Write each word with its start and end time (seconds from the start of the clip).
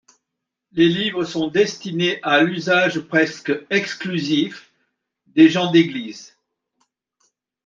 Les 0.71 0.89
livres 0.89 1.25
sont 1.25 1.47
destinés 1.49 2.19
à 2.23 2.41
l'usage 2.41 3.01
presque 3.01 3.53
exclusif 3.69 4.73
des 5.27 5.47
gens 5.47 5.71
d'Église. 5.71 6.35